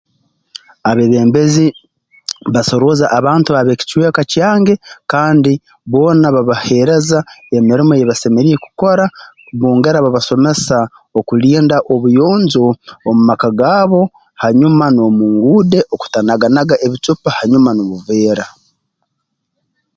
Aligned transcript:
Abeebembezi 0.89 1.65
baasorooza 2.53 3.05
abantu 3.17 3.49
ab'ekicweka 3.59 4.21
kyange 4.31 4.73
kandi 5.11 5.53
boona 5.91 6.27
babaheereza 6.35 7.19
emirimo 7.57 7.91
ei 7.95 8.07
basemeriire 8.09 8.61
kukora 8.63 9.05
bongera 9.59 10.05
babasomesa 10.05 10.77
okulinda 11.19 11.77
obuyonjo 11.93 12.65
omu 13.07 13.21
maka 13.29 13.47
gaabo 13.59 14.01
hanyuma 14.41 14.85
n'omu 14.91 15.25
nguude 15.33 15.79
okutanaganaga 15.93 16.75
ebicupa 16.85 17.29
hanyuma 17.37 17.69
n'obuveera 17.73 18.45